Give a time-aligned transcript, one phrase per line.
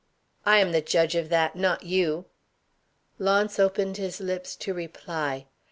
[0.47, 1.55] "I am the judge of that.
[1.55, 2.25] Not you."
[3.19, 5.45] Launce opened his lips to reply.